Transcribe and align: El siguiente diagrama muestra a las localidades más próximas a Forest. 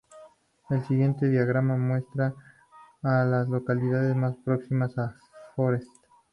El 0.71 0.83
siguiente 0.87 1.29
diagrama 1.29 1.77
muestra 1.77 2.33
a 3.03 3.23
las 3.23 3.47
localidades 3.49 4.15
más 4.15 4.35
próximas 4.43 4.97
a 4.97 5.15
Forest. 5.55 5.93